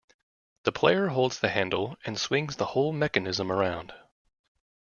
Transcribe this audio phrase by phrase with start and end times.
[0.63, 3.93] The player holds the handle and swings the whole mechanism around.